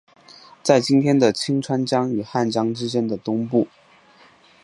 [0.63, 3.67] 在今天的清川江与汉江之间的东部。